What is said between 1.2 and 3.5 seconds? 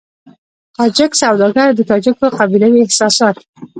سوداګر د تاجکو قبيلوي احساسات.